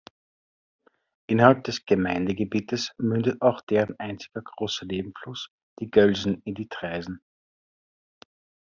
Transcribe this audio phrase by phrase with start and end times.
[1.27, 7.21] Innerhalb des Gemeindegebietes mündet auch deren einziger großer Nebenfluss die Gölsen in die Traisen.